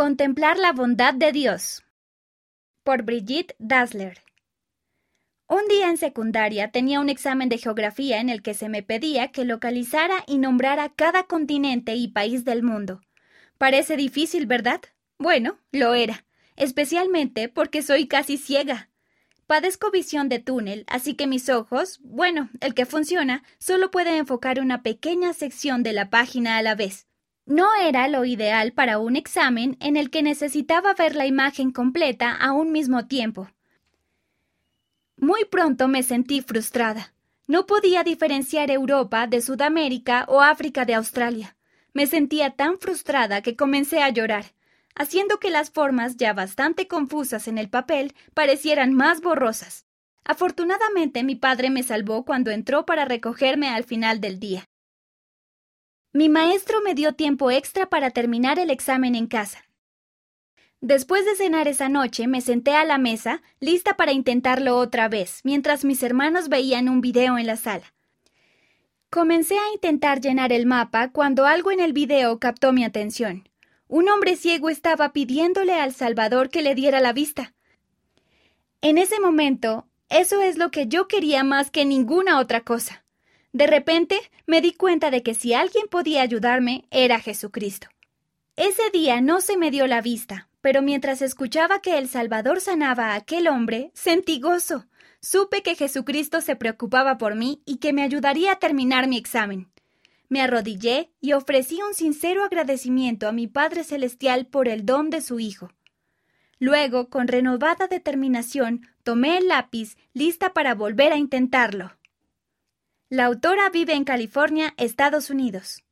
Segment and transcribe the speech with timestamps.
[0.00, 1.84] Contemplar la bondad de Dios.
[2.84, 4.22] Por Brigitte Dassler.
[5.46, 9.30] Un día en secundaria tenía un examen de geografía en el que se me pedía
[9.30, 13.02] que localizara y nombrara cada continente y país del mundo.
[13.58, 14.80] Parece difícil, ¿verdad?
[15.18, 16.24] Bueno, lo era,
[16.56, 18.88] especialmente porque soy casi ciega.
[19.46, 24.60] Padezco visión de túnel, así que mis ojos, bueno, el que funciona, solo puede enfocar
[24.60, 27.09] una pequeña sección de la página a la vez.
[27.46, 32.34] No era lo ideal para un examen en el que necesitaba ver la imagen completa
[32.34, 33.48] a un mismo tiempo.
[35.16, 37.12] Muy pronto me sentí frustrada.
[37.46, 41.56] No podía diferenciar Europa de Sudamérica o África de Australia.
[41.92, 44.54] Me sentía tan frustrada que comencé a llorar,
[44.94, 49.86] haciendo que las formas ya bastante confusas en el papel parecieran más borrosas.
[50.24, 54.69] Afortunadamente mi padre me salvó cuando entró para recogerme al final del día.
[56.12, 59.64] Mi maestro me dio tiempo extra para terminar el examen en casa.
[60.80, 65.40] Después de cenar esa noche, me senté a la mesa, lista para intentarlo otra vez,
[65.44, 67.94] mientras mis hermanos veían un video en la sala.
[69.08, 73.48] Comencé a intentar llenar el mapa cuando algo en el video captó mi atención.
[73.86, 77.54] Un hombre ciego estaba pidiéndole al Salvador que le diera la vista.
[78.80, 83.04] En ese momento, eso es lo que yo quería más que ninguna otra cosa.
[83.52, 87.88] De repente me di cuenta de que si alguien podía ayudarme era Jesucristo.
[88.56, 93.06] Ese día no se me dio la vista, pero mientras escuchaba que el Salvador sanaba
[93.06, 94.86] a aquel hombre, sentí gozo.
[95.20, 99.70] Supe que Jesucristo se preocupaba por mí y que me ayudaría a terminar mi examen.
[100.28, 105.20] Me arrodillé y ofrecí un sincero agradecimiento a mi Padre Celestial por el don de
[105.20, 105.70] su Hijo.
[106.58, 111.92] Luego, con renovada determinación, tomé el lápiz, lista para volver a intentarlo.
[113.12, 115.82] La autora vive en California, Estados Unidos.